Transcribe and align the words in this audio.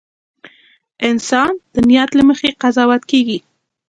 •انسان 1.09 1.51
د 1.73 1.75
نیت 1.87 2.09
له 2.17 2.23
مخې 2.29 2.49
قضاوت 2.61 3.01
کېږي. 3.11 3.39